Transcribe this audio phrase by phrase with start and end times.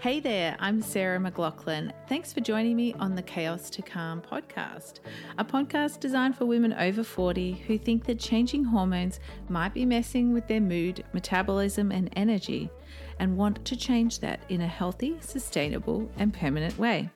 [0.00, 1.92] Hey there, I'm Sarah McLaughlin.
[2.08, 5.00] Thanks for joining me on the Chaos to Calm podcast,
[5.36, 10.32] a podcast designed for women over 40 who think that changing hormones might be messing
[10.32, 12.70] with their mood, metabolism, and energy,
[13.18, 17.10] and want to change that in a healthy, sustainable, and permanent way.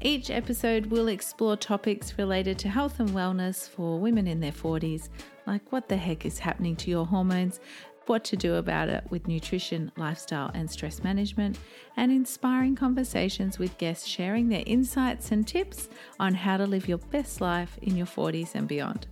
[0.00, 5.08] Each episode will explore topics related to health and wellness for women in their 40s,
[5.48, 7.58] like what the heck is happening to your hormones
[8.06, 11.58] what to do about it with nutrition, lifestyle, and stress management,
[11.96, 16.98] and inspiring conversations with guests sharing their insights and tips on how to live your
[16.98, 19.06] best life in your 40s and beyond.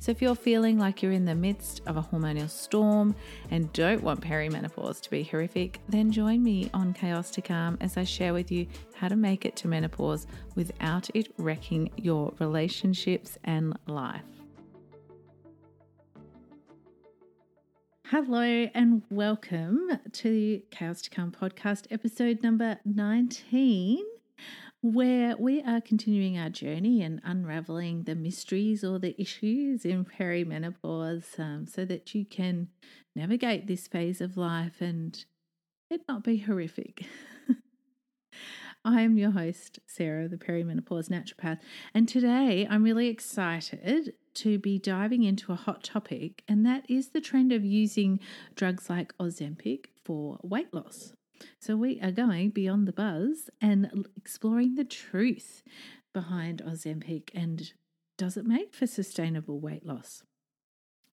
[0.00, 3.14] So, if you're feeling like you're in the midst of a hormonal storm
[3.50, 7.98] and don't want perimenopause to be horrific, then join me on Chaos to Calm as
[7.98, 13.36] I share with you how to make it to menopause without it wrecking your relationships
[13.44, 14.39] and life.
[18.10, 18.42] Hello
[18.74, 24.04] and welcome to the Chaos to Calm podcast, episode number 19,
[24.82, 31.38] where we are continuing our journey and unraveling the mysteries or the issues in perimenopause
[31.38, 32.66] um, so that you can
[33.14, 35.24] navigate this phase of life and
[35.88, 37.06] it not be horrific.
[38.84, 41.60] I am your host, Sarah, the perimenopause naturopath,
[41.94, 47.08] and today I'm really excited to be diving into a hot topic, and that is
[47.08, 48.20] the trend of using
[48.54, 51.12] drugs like Ozempic for weight loss.
[51.58, 55.62] So, we are going beyond the buzz and exploring the truth
[56.12, 57.72] behind Ozempic and
[58.20, 60.24] does it make for sustainable weight loss?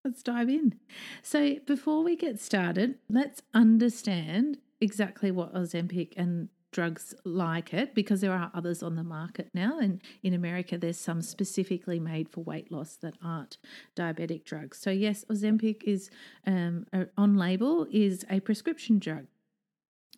[0.03, 0.75] Let's dive in.
[1.23, 8.21] So, before we get started, let's understand exactly what Ozempic and drugs like it because
[8.21, 9.79] there are others on the market now.
[9.79, 13.57] And in America, there's some specifically made for weight loss that aren't
[13.95, 14.77] diabetic drugs.
[14.77, 16.11] So, yes, Ozempic is
[16.45, 16.85] um,
[17.17, 19.25] on label is a prescription drug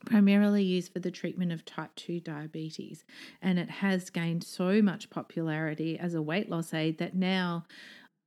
[0.06, 3.06] primarily used for the treatment of type 2 diabetes.
[3.42, 7.64] And it has gained so much popularity as a weight loss aid that now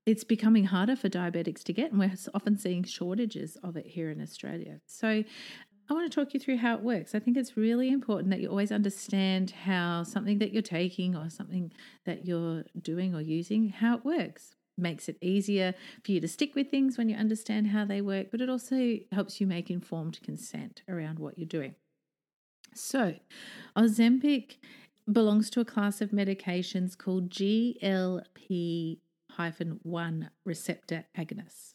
[0.06, 4.10] it's becoming harder for diabetics to get, and we're often seeing shortages of it here
[4.10, 4.80] in Australia.
[4.86, 5.22] So,
[5.88, 7.14] I want to talk you through how it works.
[7.14, 11.28] I think it's really important that you always understand how something that you're taking or
[11.28, 11.72] something
[12.06, 14.54] that you're doing or using, how it works.
[14.78, 18.28] Makes it easier for you to stick with things when you understand how they work,
[18.30, 21.74] but it also helps you make informed consent around what you're doing.
[22.74, 23.16] So,
[23.76, 24.56] Ozempic
[25.10, 28.98] belongs to a class of medications called GLP
[29.82, 31.74] 1 receptor agonists.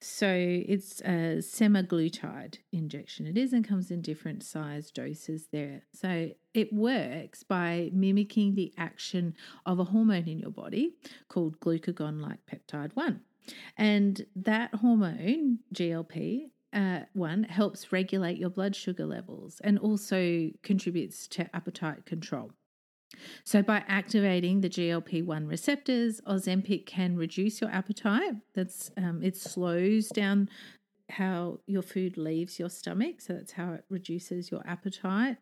[0.00, 3.26] So it's a semaglutide injection.
[3.26, 5.82] It is and comes in different size doses there.
[5.92, 9.34] So it works by mimicking the action
[9.64, 10.94] of a hormone in your body
[11.28, 13.20] called glucagon like peptide 1.
[13.76, 21.26] And that hormone, GLP, uh, one helps regulate your blood sugar levels and also contributes
[21.28, 22.52] to appetite control.
[23.44, 28.34] So, by activating the GLP 1 receptors, Ozempic can reduce your appetite.
[28.54, 30.48] That's um, It slows down
[31.08, 33.20] how your food leaves your stomach.
[33.20, 35.36] So, that's how it reduces your appetite.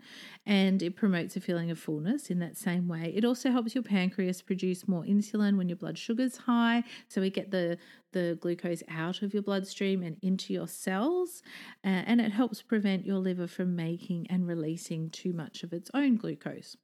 [0.47, 3.13] And it promotes a feeling of fullness in that same way.
[3.17, 6.85] It also helps your pancreas produce more insulin when your blood sugar's high.
[7.09, 7.79] So, we get the,
[8.13, 11.43] the glucose out of your bloodstream and into your cells.
[11.85, 15.91] Uh, and it helps prevent your liver from making and releasing too much of its
[15.95, 16.77] own glucose.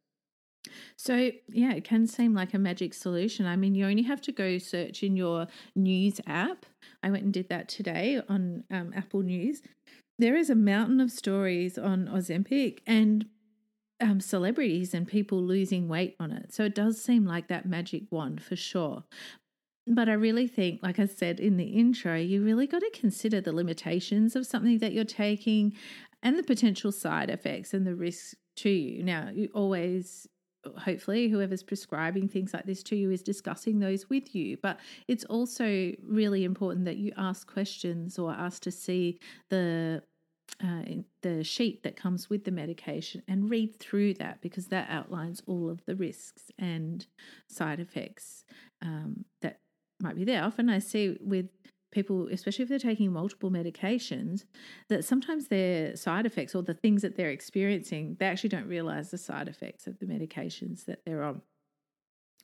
[0.97, 3.47] So, yeah, it can seem like a magic solution.
[3.47, 6.67] I mean, you only have to go search in your news app.
[7.03, 9.63] I went and did that today on um, Apple News.
[10.19, 13.27] There is a mountain of stories on Ozempic and
[14.01, 16.53] um, celebrities and people losing weight on it.
[16.53, 19.05] So, it does seem like that magic wand for sure.
[19.87, 23.41] But I really think, like I said in the intro, you really got to consider
[23.41, 25.73] the limitations of something that you're taking
[26.23, 29.03] and the potential side effects and the risks to you.
[29.03, 30.29] Now, you always
[30.79, 34.79] hopefully whoever's prescribing things like this to you is discussing those with you but
[35.09, 39.19] it's also really important that you ask questions or ask to see
[39.49, 40.03] the
[40.63, 40.83] uh,
[41.23, 45.71] the sheet that comes with the medication and read through that because that outlines all
[45.71, 47.07] of the risks and
[47.47, 48.45] side effects
[48.83, 49.61] um, that
[50.01, 50.43] might be there.
[50.43, 51.49] Often I see with
[51.91, 54.45] people, especially if they're taking multiple medications,
[54.89, 59.11] that sometimes their side effects or the things that they're experiencing, they actually don't realize
[59.11, 61.43] the side effects of the medications that they're on.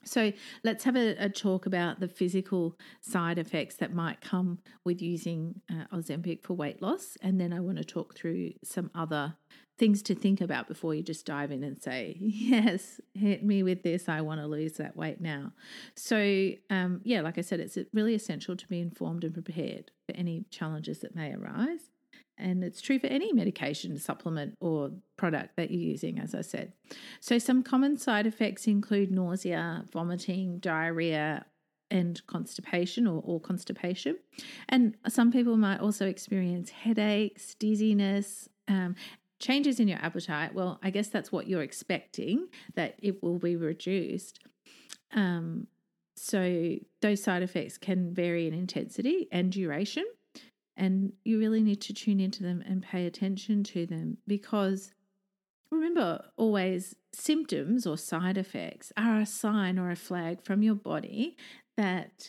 [0.06, 0.32] So
[0.62, 5.60] let's have a, a, talk about the physical side effects that might come with using
[5.70, 7.16] uh, Ozempic for weight loss.
[7.20, 9.34] And then I want to talk through some other
[9.78, 13.82] things to think about before you just dive in and say, Yes, hit me with
[13.82, 14.08] this.
[14.08, 15.52] I want to lose that weight now.
[15.94, 20.16] So, um, yeah, like I said, it's really essential to be informed and prepared for
[20.16, 21.90] any challenges that may arise.
[22.38, 26.72] And it's true for any medication, supplement, or product that you're using, as I said.
[27.20, 31.46] So, some common side effects include nausea, vomiting, diarrhea,
[31.90, 34.16] and constipation or, or constipation.
[34.68, 38.96] And some people might also experience headaches, dizziness, um,
[39.38, 40.54] changes in your appetite.
[40.54, 44.40] Well, I guess that's what you're expecting, that it will be reduced.
[45.12, 45.68] Um,
[46.16, 50.04] so those side effects can vary in intensity and duration.
[50.76, 54.92] And you really need to tune into them and pay attention to them because
[55.70, 61.36] remember always symptoms or side effects are a sign or a flag from your body
[61.76, 62.28] that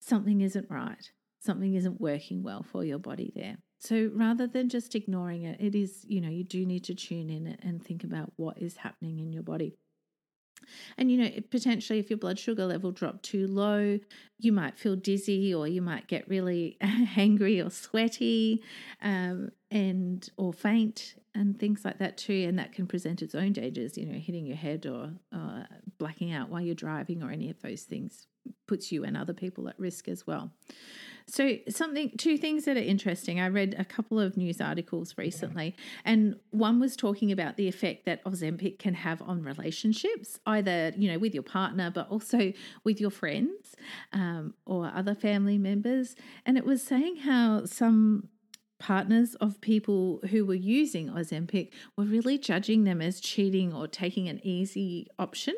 [0.00, 1.10] something isn't right,
[1.40, 3.56] something isn't working well for your body there.
[3.78, 7.30] So rather than just ignoring it, it is, you know, you do need to tune
[7.30, 9.74] in and think about what is happening in your body.
[10.96, 13.98] And you know, potentially if your blood sugar level dropped too low,
[14.38, 18.62] you might feel dizzy or you might get really hangry or sweaty
[19.02, 22.46] um, and or faint and things like that too.
[22.48, 25.64] And that can present its own dangers, you know, hitting your head or uh,
[25.98, 28.26] blacking out while you're driving or any of those things
[28.66, 30.50] puts you and other people at risk as well.
[31.30, 33.38] So, something, two things that are interesting.
[33.40, 38.04] I read a couple of news articles recently, and one was talking about the effect
[38.06, 43.00] that Ozempic can have on relationships, either you know with your partner, but also with
[43.00, 43.76] your friends
[44.12, 46.16] um, or other family members.
[46.44, 48.28] And it was saying how some
[48.80, 54.28] partners of people who were using Ozempic were really judging them as cheating or taking
[54.28, 55.54] an easy option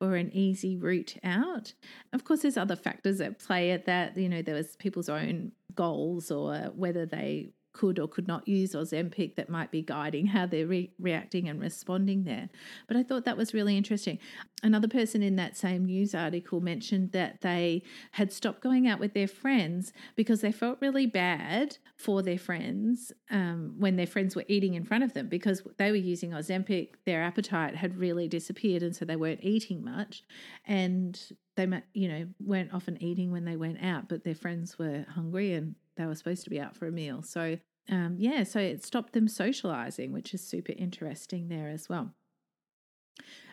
[0.00, 1.74] or an easy route out.
[2.12, 4.16] Of course, there's other factors at play at that.
[4.16, 8.72] You know, there was people's own goals or whether they could or could not use
[8.74, 12.48] Ozempic that might be guiding how they're re- reacting and responding there.
[12.86, 14.18] But I thought that was really interesting.
[14.62, 17.82] Another person in that same news article mentioned that they
[18.12, 23.12] had stopped going out with their friends because they felt really bad for their friends
[23.30, 26.90] um, when their friends were eating in front of them because they were using Ozempic.
[27.06, 30.22] Their appetite had really disappeared, and so they weren't eating much.
[30.66, 31.20] And
[31.56, 35.54] they, you know, weren't often eating when they went out, but their friends were hungry
[35.54, 37.22] and they were supposed to be out for a meal.
[37.22, 37.58] So,
[37.88, 42.12] um, yeah, so it stopped them socializing, which is super interesting there as well.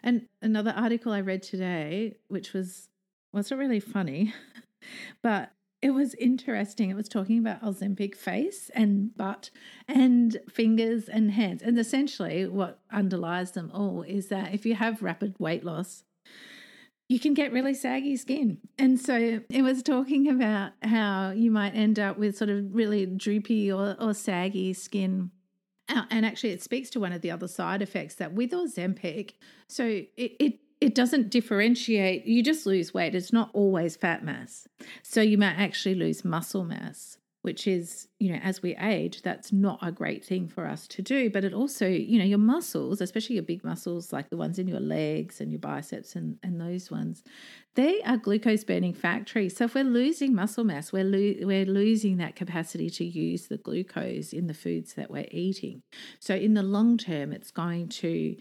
[0.03, 2.87] And another article I read today, which was,
[3.33, 4.33] not really funny,
[5.21, 5.51] but
[5.81, 6.89] it was interesting.
[6.89, 9.49] It was talking about Ozempic face and butt
[9.87, 11.61] and fingers and hands.
[11.61, 16.03] And essentially, what underlies them all is that if you have rapid weight loss,
[17.09, 18.59] you can get really saggy skin.
[18.77, 23.07] And so it was talking about how you might end up with sort of really
[23.07, 25.31] droopy or, or saggy skin.
[25.89, 29.33] Uh, and actually, it speaks to one of the other side effects that with Ozempic,
[29.67, 32.25] so it, it it doesn't differentiate.
[32.25, 33.15] You just lose weight.
[33.15, 34.67] It's not always fat mass.
[35.01, 39.53] So you might actually lose muscle mass which is, you know, as we age, that's
[39.53, 41.29] not a great thing for us to do.
[41.29, 44.67] But it also, you know, your muscles, especially your big muscles like the ones in
[44.67, 47.23] your legs and your biceps and, and those ones,
[47.75, 49.55] they are glucose burning factories.
[49.55, 53.57] So if we're losing muscle mass, we're, lo- we're losing that capacity to use the
[53.57, 55.81] glucose in the foods that we're eating.
[56.19, 58.35] So in the long term, it's going to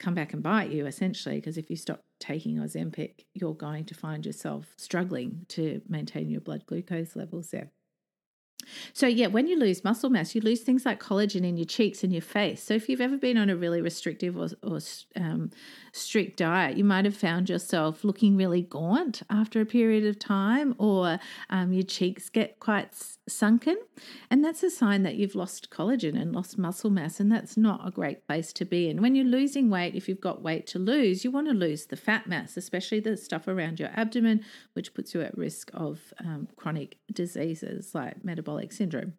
[0.00, 3.94] come back and bite you essentially because if you stop taking Ozempic, you're going to
[3.94, 7.70] find yourself struggling to maintain your blood glucose levels there.
[8.92, 12.02] So, yeah, when you lose muscle mass, you lose things like collagen in your cheeks
[12.02, 12.62] and your face.
[12.62, 14.78] So, if you've ever been on a really restrictive or, or
[15.16, 15.50] um,
[15.92, 20.74] strict diet, you might have found yourself looking really gaunt after a period of time,
[20.78, 22.94] or um, your cheeks get quite
[23.30, 23.76] sunken.
[24.30, 27.86] And that's a sign that you've lost collagen and lost muscle mass, and that's not
[27.86, 29.00] a great place to be in.
[29.00, 31.96] When you're losing weight, if you've got weight to lose, you want to lose the
[31.96, 34.44] fat mass, especially the stuff around your abdomen,
[34.74, 39.14] which puts you at risk of um, chronic diseases like metabolic syndrome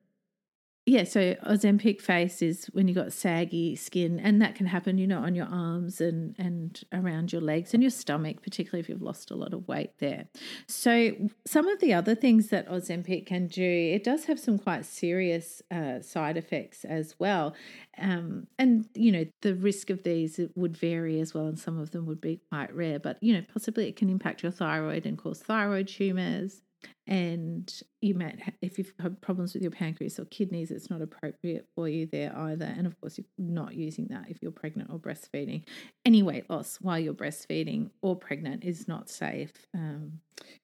[0.87, 5.05] yeah, so Ozempic face is when you've got saggy skin, and that can happen, you
[5.05, 9.01] know, on your arms and and around your legs and your stomach, particularly if you've
[9.01, 10.25] lost a lot of weight there.
[10.67, 11.11] So
[11.45, 15.61] some of the other things that Ozempic can do, it does have some quite serious
[15.69, 17.53] uh, side effects as well,
[17.99, 21.91] um, and you know the risk of these would vary as well, and some of
[21.91, 22.97] them would be quite rare.
[22.97, 26.63] But you know, possibly it can impact your thyroid and cause thyroid tumors
[27.07, 31.67] and you might if you've had problems with your pancreas or kidneys it's not appropriate
[31.75, 34.99] for you there either and of course you're not using that if you're pregnant or
[34.99, 35.63] breastfeeding.
[36.05, 40.19] Any weight loss while you're breastfeeding or pregnant is not safe um,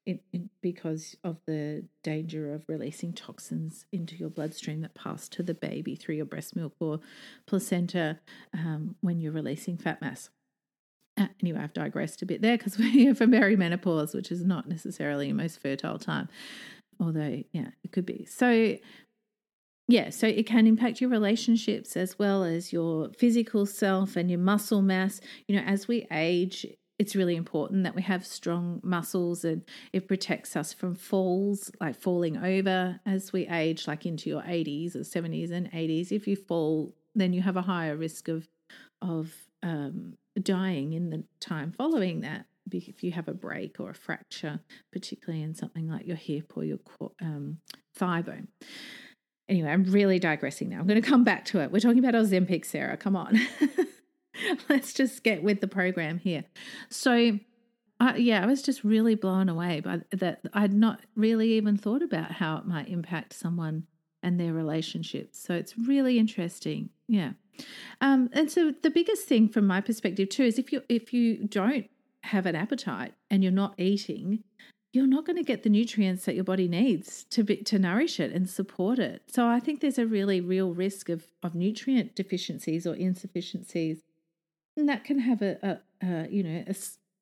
[0.06, 5.44] it, it, because of the danger of releasing toxins into your bloodstream that pass to
[5.44, 7.00] the baby through your breast milk or
[7.46, 8.20] placenta
[8.54, 10.30] um, when you're releasing fat mass
[11.42, 15.28] anyway, I've digressed a bit there because we're here for menopause, which is not necessarily
[15.28, 16.30] your most fertile time,
[17.00, 18.26] although, yeah, it could be.
[18.26, 18.78] So,
[19.88, 24.40] yeah, so it can impact your relationships as well as your physical self and your
[24.40, 25.22] muscle mass.
[25.48, 26.66] You know, as we age,
[27.00, 31.96] it's really important that we have strong muscles and it protects us from falls, like
[31.96, 36.12] falling over as we age, like into your 80s or 70s and 80s.
[36.12, 38.48] If you fall, then you have a higher risk of
[39.02, 39.32] of
[39.64, 44.60] um, dying in the time following that if you have a break or a fracture,
[44.92, 46.80] particularly in something like your hip or your
[47.22, 47.60] um,
[47.96, 48.48] thigh bone.
[49.50, 50.80] Anyway, I'm really digressing now.
[50.80, 51.72] I'm going to come back to it.
[51.72, 52.98] We're talking about Ozempic, Sarah.
[52.98, 53.40] Come on.
[54.70, 56.44] Let's just get with the program here.
[56.90, 57.40] So,
[58.00, 60.42] uh, yeah, I was just really blown away by that.
[60.54, 63.88] I'd not really even thought about how it might impact someone
[64.22, 65.40] and their relationships.
[65.42, 66.90] So it's really interesting.
[67.08, 67.32] Yeah.
[68.02, 71.48] Um, and so the biggest thing from my perspective too is if you if you
[71.48, 71.88] don't
[72.24, 74.44] have an appetite and you're not eating,
[74.94, 78.20] you're not going to get the nutrients that your body needs to be, to nourish
[78.20, 79.24] it and support it.
[79.28, 84.04] So I think there's a really real risk of of nutrient deficiencies or insufficiencies,
[84.76, 86.76] and that can have a, a, a you know a,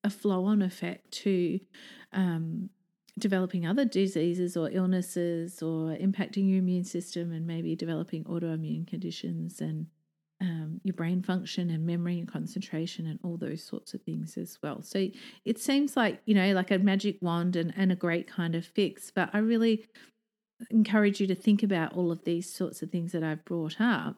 [0.04, 1.60] a flow on effect to
[2.12, 2.70] um,
[3.18, 9.62] developing other diseases or illnesses or impacting your immune system and maybe developing autoimmune conditions
[9.62, 9.88] and
[10.42, 14.58] um, your brain function and memory and concentration and all those sorts of things as
[14.62, 14.82] well.
[14.82, 15.08] So
[15.46, 18.66] it seems like, you know, like a magic wand and, and a great kind of
[18.66, 19.12] fix.
[19.12, 19.86] But I really
[20.70, 24.18] encourage you to think about all of these sorts of things that I've brought up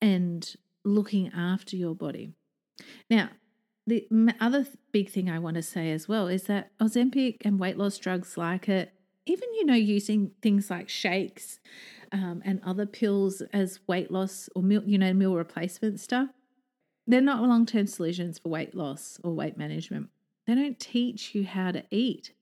[0.00, 0.54] and
[0.84, 2.32] looking after your body.
[3.10, 3.30] Now,
[3.86, 4.06] the
[4.40, 7.98] other big thing I want to say as well is that Ozempic and weight loss
[7.98, 8.92] drugs like it,
[9.26, 11.60] even, you know, using things like shakes
[12.12, 16.28] um, and other pills as weight loss or meal, you know, meal replacement stuff,
[17.06, 20.08] they're not long term solutions for weight loss or weight management.
[20.46, 22.32] They don't teach you how to eat.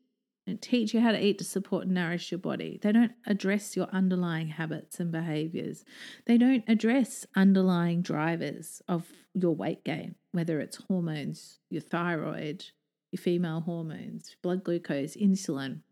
[0.46, 2.80] Don't teach you how to eat to support and nourish your body.
[2.82, 5.84] They don't address your underlying habits and behaviors.
[6.26, 12.64] They don't address underlying drivers of your weight gain, whether it's hormones, your thyroid,
[13.12, 15.82] your female hormones, blood glucose, insulin,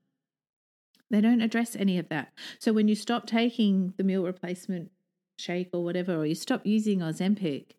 [1.11, 2.33] they don't address any of that.
[2.59, 4.91] So when you stop taking the meal replacement
[5.37, 7.73] shake or whatever, or you stop using Ozempic,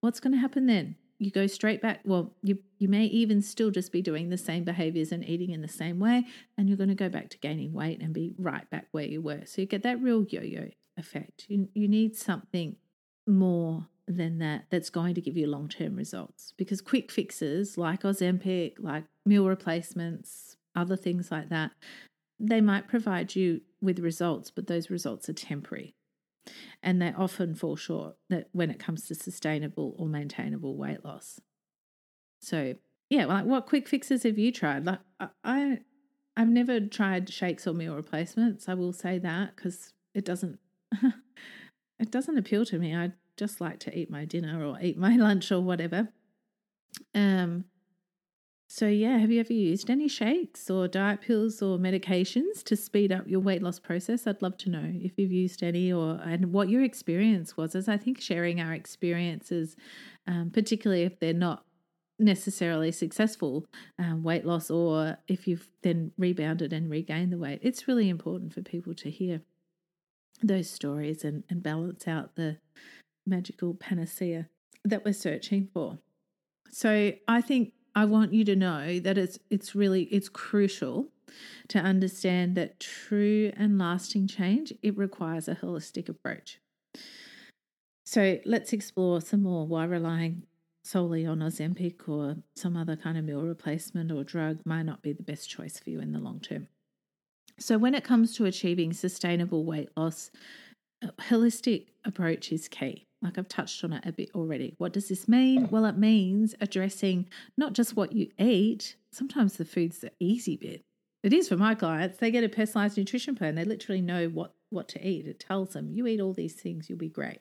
[0.00, 0.96] what's going to happen then?
[1.18, 2.00] You go straight back.
[2.04, 5.62] Well, you you may even still just be doing the same behaviors and eating in
[5.62, 6.24] the same way,
[6.56, 9.22] and you're going to go back to gaining weight and be right back where you
[9.22, 9.42] were.
[9.46, 11.46] So you get that real yo-yo effect.
[11.48, 12.76] You you need something
[13.26, 18.74] more than that that's going to give you long-term results because quick fixes like Ozempic,
[18.78, 21.72] like meal replacements, other things like that,
[22.38, 25.95] they might provide you with results, but those results are temporary.
[26.82, 31.40] And they often fall short that when it comes to sustainable or maintainable weight loss.
[32.40, 32.74] So
[33.10, 34.84] yeah, like what quick fixes have you tried?
[34.84, 35.00] Like
[35.44, 35.78] I
[36.36, 38.68] I've never tried shakes or meal replacements.
[38.68, 40.58] I will say that because it doesn't
[41.98, 42.94] it doesn't appeal to me.
[42.94, 46.08] I just like to eat my dinner or eat my lunch or whatever.
[47.14, 47.64] Um
[48.68, 53.12] so, yeah, have you ever used any shakes or diet pills or medications to speed
[53.12, 54.26] up your weight loss process?
[54.26, 57.76] I'd love to know if you've used any or and what your experience was.
[57.76, 59.76] As I think sharing our experiences,
[60.26, 61.64] um, particularly if they're not
[62.18, 63.66] necessarily successful
[64.00, 68.52] um, weight loss or if you've then rebounded and regained the weight, it's really important
[68.52, 69.42] for people to hear
[70.42, 72.56] those stories and, and balance out the
[73.24, 74.48] magical panacea
[74.84, 75.98] that we're searching for.
[76.68, 81.08] So, I think I want you to know that it's it's really it's crucial
[81.68, 86.60] to understand that true and lasting change it requires a holistic approach.
[88.04, 90.42] So let's explore some more why relying
[90.84, 95.14] solely on Ozempic or some other kind of meal replacement or drug might not be
[95.14, 96.68] the best choice for you in the long term.
[97.58, 100.30] So when it comes to achieving sustainable weight loss,
[101.02, 103.05] a holistic approach is key.
[103.26, 104.74] Like I've touched on it a bit already.
[104.78, 105.68] What does this mean?
[105.68, 110.84] Well, it means addressing not just what you eat, sometimes the food's the easy bit.
[111.24, 112.18] It is for my clients.
[112.18, 113.56] They get a personalized nutrition plan.
[113.56, 115.26] They literally know what what to eat.
[115.26, 117.38] It tells them, you eat all these things, you'll be great.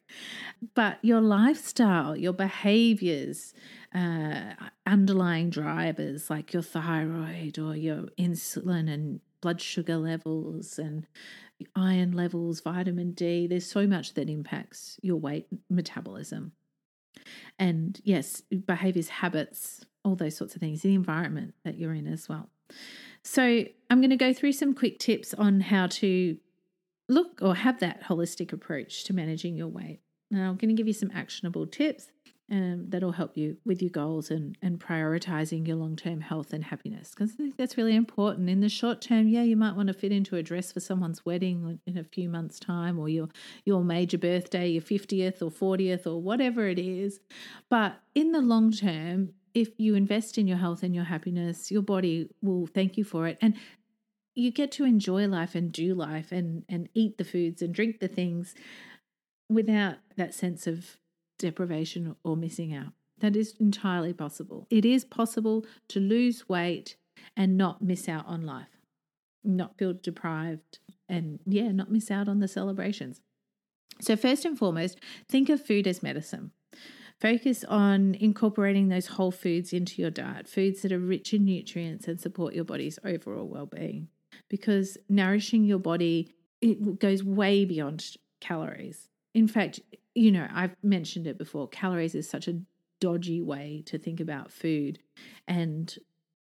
[0.75, 3.53] But your lifestyle, your behaviors,
[3.93, 4.53] uh,
[4.85, 11.07] underlying drivers like your thyroid or your insulin and blood sugar levels and
[11.75, 13.47] iron levels, vitamin D.
[13.47, 16.51] There's so much that impacts your weight metabolism.
[17.57, 22.27] And yes, behaviors, habits, all those sorts of things, the environment that you're in as
[22.27, 22.49] well.
[23.23, 26.37] So, I'm going to go through some quick tips on how to
[27.07, 29.99] look or have that holistic approach to managing your weight.
[30.31, 32.07] Now, I'm going to give you some actionable tips.
[32.51, 36.63] Um, that'll help you with your goals and, and prioritizing your long term health and
[36.63, 37.09] happiness.
[37.09, 38.49] Because I think that's really important.
[38.49, 41.25] In the short term, yeah, you might want to fit into a dress for someone's
[41.25, 43.29] wedding in a few months' time, or your
[43.65, 47.19] your major birthday, your fiftieth or fortieth, or whatever it is.
[47.69, 51.81] But in the long term, if you invest in your health and your happiness, your
[51.81, 53.37] body will thank you for it.
[53.41, 53.55] And
[54.35, 58.01] you get to enjoy life and do life and, and eat the foods and drink
[58.01, 58.53] the things
[59.49, 60.97] without that sense of
[61.37, 62.93] deprivation or missing out.
[63.19, 64.67] That is entirely possible.
[64.69, 66.97] It is possible to lose weight
[67.35, 68.79] and not miss out on life,
[69.43, 73.21] not feel deprived, and yeah, not miss out on the celebrations.
[74.01, 74.99] So, first and foremost,
[75.29, 76.51] think of food as medicine.
[77.21, 82.07] Focus on incorporating those whole foods into your diet, foods that are rich in nutrients
[82.07, 84.09] and support your body's overall well being.
[84.49, 88.05] Because nourishing your body, it goes way beyond
[88.41, 89.07] calories.
[89.35, 89.81] In fact,
[90.15, 92.61] you know, I've mentioned it before, calories is such a
[93.01, 94.99] dodgy way to think about food.
[95.47, 95.93] And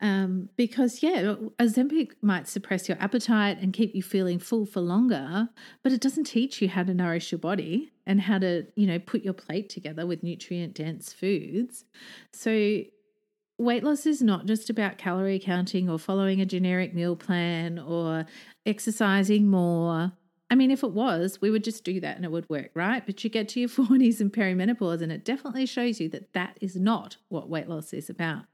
[0.00, 5.48] um, because, yeah, Ozempic might suppress your appetite and keep you feeling full for longer,
[5.82, 8.98] but it doesn't teach you how to nourish your body and how to, you know,
[8.98, 11.84] put your plate together with nutrient dense foods.
[12.32, 12.82] So,
[13.58, 18.26] weight loss is not just about calorie counting or following a generic meal plan or
[18.66, 20.12] exercising more
[20.52, 23.02] I mean, if it was, we would just do that and it would work, right?
[23.06, 26.58] But you get to your 40s and perimenopause, and it definitely shows you that that
[26.60, 28.44] is not what weight loss is about.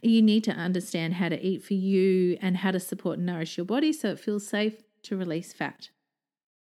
[0.00, 3.56] You need to understand how to eat for you and how to support and nourish
[3.56, 5.90] your body so it feels safe to release fat.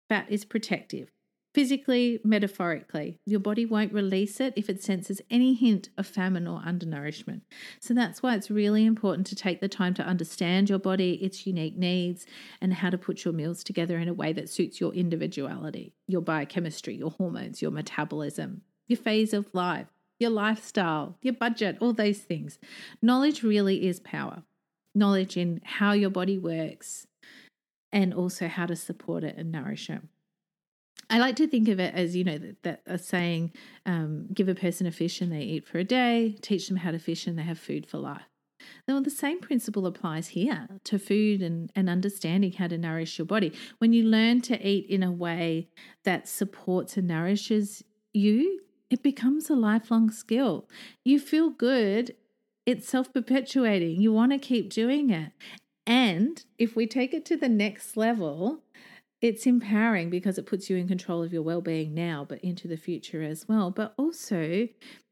[0.09, 1.12] Fat is protective
[1.54, 3.18] physically, metaphorically.
[3.26, 7.43] Your body won't release it if it senses any hint of famine or undernourishment.
[7.80, 11.47] So that's why it's really important to take the time to understand your body, its
[11.47, 12.26] unique needs,
[12.60, 16.23] and how to put your meals together in a way that suits your individuality, your
[16.23, 19.86] biochemistry, your hormones, your metabolism, your phase of life,
[20.19, 22.58] your lifestyle, your budget, all those things.
[23.02, 24.43] Knowledge really is power.
[24.95, 27.06] Knowledge in how your body works
[27.91, 30.02] and also how to support it and nourish it.
[31.13, 33.53] I like to think of it as, you know, that, that a saying,
[33.85, 36.91] um, give a person a fish and they eat for a day, teach them how
[36.91, 38.23] to fish and they have food for life.
[38.89, 43.27] Now, the same principle applies here to food and, and understanding how to nourish your
[43.27, 43.53] body.
[43.77, 45.69] When you learn to eat in a way
[46.05, 50.67] that supports and nourishes you, it becomes a lifelong skill.
[51.05, 52.15] You feel good,
[52.65, 54.01] it's self perpetuating.
[54.01, 55.33] You want to keep doing it.
[55.87, 58.63] And if we take it to the next level,
[59.23, 62.76] it's empowering because it puts you in control of your well-being now but into the
[62.76, 63.71] future as well.
[63.71, 64.69] But also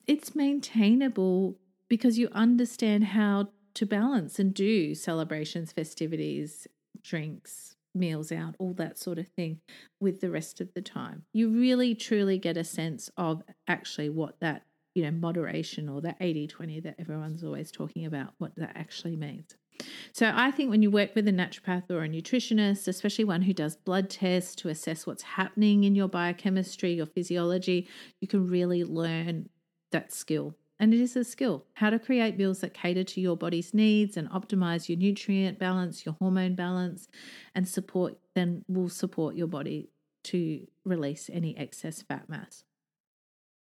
[0.06, 1.56] it's maintainable
[1.88, 6.66] because you understand how to balance and do celebrations festivities
[7.02, 9.60] drinks meals out all that sort of thing
[10.00, 11.24] with the rest of the time.
[11.32, 16.16] You really truly get a sense of actually what that you know moderation or that
[16.20, 19.54] 80 20 that everyone's always talking about what that actually means
[20.12, 23.52] so I think when you work with a naturopath or a nutritionist, especially one who
[23.52, 27.88] does blood tests to assess what's happening in your biochemistry, your physiology,
[28.20, 29.48] you can really learn
[29.92, 30.54] that skill.
[30.78, 34.16] And it is a skill how to create meals that cater to your body's needs
[34.16, 37.08] and optimize your nutrient balance, your hormone balance,
[37.54, 39.90] and support, then will support your body
[40.24, 42.64] to release any excess fat mass.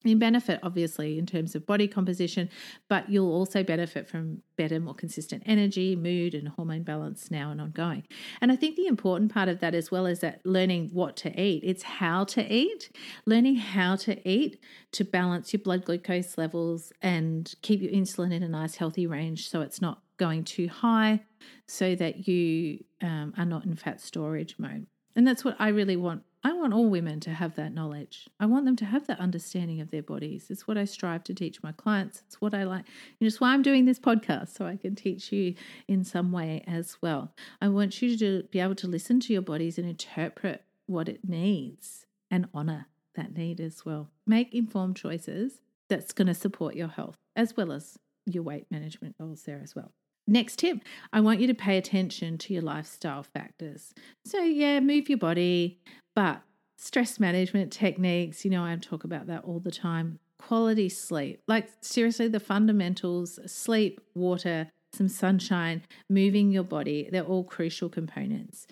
[0.04, 2.50] You benefit, obviously, in terms of body composition,
[2.90, 7.62] but you'll also benefit from better, more consistent energy, mood, and hormone balance now and
[7.62, 8.04] ongoing.
[8.42, 11.42] And I think the important part of that, as well, is that learning what to
[11.42, 11.64] eat.
[11.64, 12.92] It's how to eat,
[13.26, 14.60] learning how to eat
[14.92, 19.50] to balance your blood glucose levels and keep your insulin in a nice, healthy range
[19.50, 21.22] so it's not going too high,
[21.68, 24.86] so that you um, are not in fat storage mode.
[25.16, 28.28] And that's what I really want I want all women to have that knowledge.
[28.38, 30.48] I want them to have that understanding of their bodies.
[30.50, 32.22] It's what I strive to teach my clients.
[32.28, 32.86] It's what I like.
[33.20, 35.56] And it's why I'm doing this podcast, so I can teach you
[35.88, 37.34] in some way as well.
[37.62, 41.22] I want you to be able to listen to your bodies and interpret what it
[41.28, 44.10] needs and honor that need as well.
[44.28, 49.18] Make informed choices that's going to support your health as well as your weight management
[49.18, 49.94] goals there as well.
[50.28, 50.80] Next tip
[51.12, 53.94] I want you to pay attention to your lifestyle factors.
[54.26, 55.80] So, yeah, move your body,
[56.16, 56.42] but
[56.78, 58.46] stress management techniques.
[58.46, 60.20] You know, I talk about that all the time.
[60.40, 67.44] Quality sleep, like seriously, the fundamentals sleep, water, some sunshine, moving your body, they're all
[67.44, 68.68] crucial components.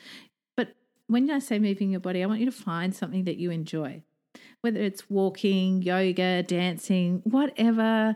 [0.56, 0.76] But
[1.08, 4.04] when I say moving your body, I want you to find something that you enjoy,
[4.62, 8.16] whether it's walking, yoga, dancing, whatever,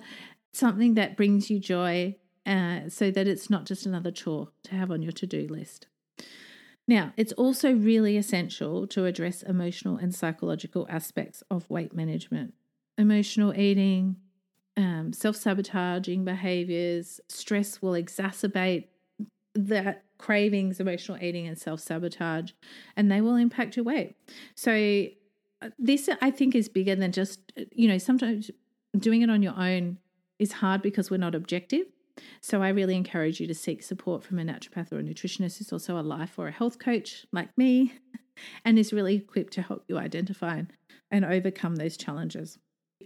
[0.54, 2.15] something that brings you joy
[2.46, 5.88] uh, so that it's not just another chore to have on your to do list.
[6.88, 12.54] Now, it's also really essential to address emotional and psychological aspects of weight management.
[12.98, 14.18] Emotional eating,
[14.78, 18.86] um, self sabotaging behaviors, stress will exacerbate
[19.56, 22.52] that cravings, emotional eating, and self sabotage,
[22.96, 24.16] and they will impact your weight.
[24.56, 25.08] So,
[25.62, 27.40] uh, this I think is bigger than just,
[27.72, 28.52] you know, sometimes
[28.96, 29.98] doing it on your own
[30.38, 31.88] is hard because we're not objective.
[32.41, 35.73] So I really encourage you to seek support from a naturopath or a nutritionist who's
[35.73, 37.93] also a life or a health coach like me
[38.65, 40.62] and is really equipped to help you identify
[41.12, 42.58] and overcome those challenges.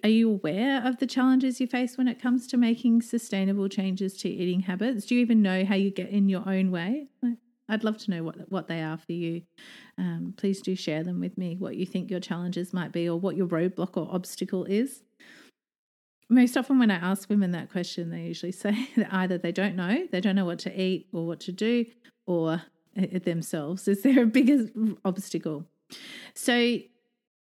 [0.04, 4.16] Are you aware of the challenges you face when it comes to making sustainable changes
[4.18, 5.06] to eating habits?
[5.06, 7.08] Do you even know how you get in your own way?
[7.70, 9.44] I'd love to know what, what they are for you.
[9.98, 13.20] Um, please do share them with me, what you think your challenges might be, or
[13.20, 15.04] what your roadblock or obstacle is
[16.30, 19.76] most often when I ask women that question, they usually say that either they don't
[19.76, 21.86] know, they don't know what to eat or what to do,
[22.28, 22.62] or
[22.96, 24.72] eh, eh, themselves is their biggest
[25.04, 25.66] obstacle.
[26.36, 26.78] So,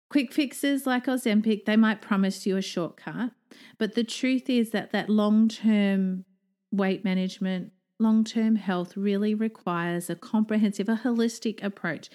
[0.09, 3.31] quick fixes like Ozempic, they might promise you a shortcut,
[3.77, 6.25] but the truth is that that long term
[6.71, 12.09] weight management, long term health really requires a comprehensive, a holistic approach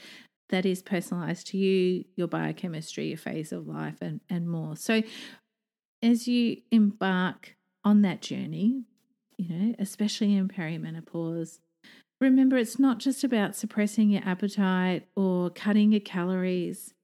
[0.50, 4.76] that is personalized to you, your biochemistry, your phase of life, and, and more.
[4.76, 5.02] So,
[6.02, 8.85] as you embark on that journey,
[9.37, 11.59] you know, especially in perimenopause,
[12.20, 16.94] remember it's not just about suppressing your appetite or cutting your calories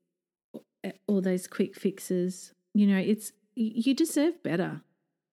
[1.08, 2.52] or those quick fixes.
[2.74, 4.82] You know, it's you deserve better.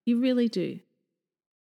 [0.04, 0.80] You really do.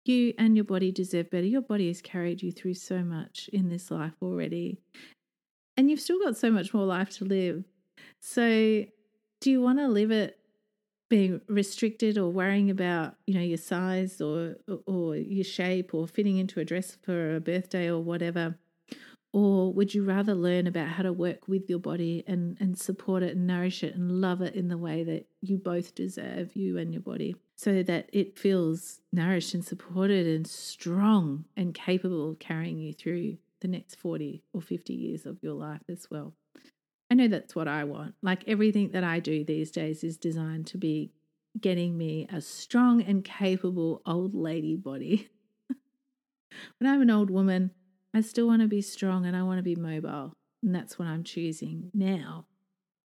[0.05, 1.46] You and your body deserve better.
[1.46, 4.81] Your body has carried you through so much in this life already.
[5.76, 7.64] And you've still got so much more life to live.
[8.20, 8.85] So,
[9.40, 10.39] do you want to live it
[11.11, 16.38] being restricted or worrying about you know your size or or your shape or fitting
[16.38, 18.57] into a dress for a birthday or whatever
[19.33, 23.23] or would you rather learn about how to work with your body and and support
[23.23, 26.79] it and nourish it and love it in the way that you both deserve you
[26.79, 32.38] and your body so that it feels nourished and supported and strong and capable of
[32.38, 36.33] carrying you through the next 40 or 50 years of your life as well
[37.11, 38.14] I know that's what I want.
[38.23, 41.12] Like everything that I do these days is designed to be
[41.61, 45.29] getting me a strong and capable old lady body.
[46.79, 47.73] when I'm an old woman,
[48.14, 50.33] I still want to be strong and I want to be mobile.
[50.62, 52.46] And that's what I'm choosing now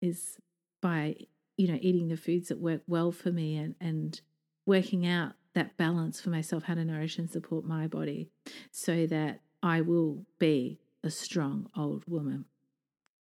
[0.02, 0.38] is
[0.82, 1.16] by,
[1.56, 4.20] you know, eating the foods that work well for me and, and
[4.66, 8.30] working out that balance for myself, how to nourish and support my body
[8.72, 12.46] so that I will be a strong old woman.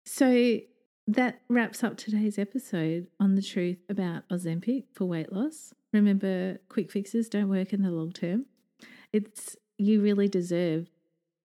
[0.05, 0.59] So
[1.07, 5.73] that wraps up today's episode on the truth about Ozempic for weight loss.
[5.91, 8.45] Remember, quick fixes don't work in the long term.
[9.11, 10.89] It's you really deserve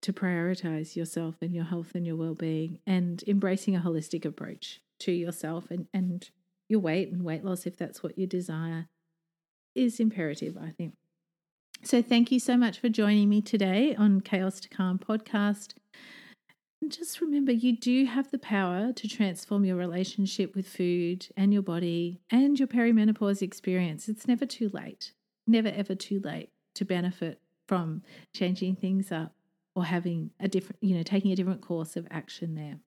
[0.01, 5.11] to prioritize yourself and your health and your well-being and embracing a holistic approach to
[5.11, 6.29] yourself and, and
[6.69, 8.87] your weight and weight loss if that's what you desire
[9.75, 10.93] is imperative, I think.
[11.83, 15.73] So thank you so much for joining me today on Chaos to Calm podcast.
[16.89, 21.53] And just remember, you do have the power to transform your relationship with food and
[21.53, 24.09] your body and your perimenopause experience.
[24.09, 25.13] It's never too late,
[25.45, 28.01] never ever too late to benefit from
[28.33, 29.35] changing things up
[29.75, 32.79] or having a different, you know, taking a different course of action there.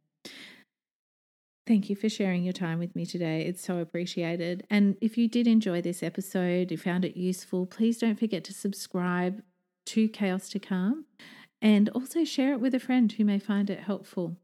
[1.65, 3.43] Thank you for sharing your time with me today.
[3.43, 4.67] It's so appreciated.
[4.69, 8.53] And if you did enjoy this episode, you found it useful, please don't forget to
[8.53, 9.45] subscribe
[9.87, 11.05] to Chaos to Calm
[11.63, 14.37] and also share it with a friend who may find it helpful.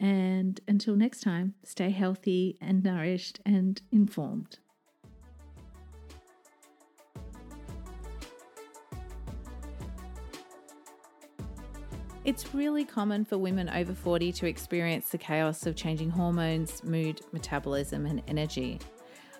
[0.00, 4.58] And until next time, stay healthy and nourished and informed.
[12.24, 17.20] It's really common for women over 40 to experience the chaos of changing hormones, mood,
[17.32, 18.78] metabolism, and energy.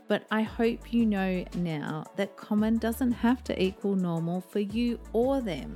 [0.08, 4.98] But I hope you know now that common doesn't have to equal normal for you
[5.12, 5.74] or them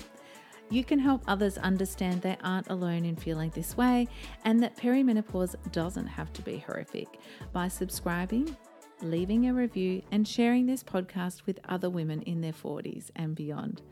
[0.75, 4.09] you can help others understand they aren't alone in feeling this way
[4.45, 7.21] and that perimenopause doesn't have to be horrific
[7.53, 8.57] by subscribing,
[9.01, 13.83] leaving a review, and sharing this podcast with other women in their 40s and beyond.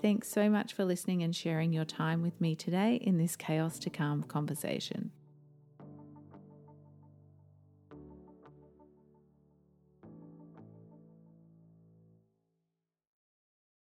[0.00, 3.78] Thanks so much for listening and sharing your time with me today in this chaos
[3.78, 5.12] to calm conversation.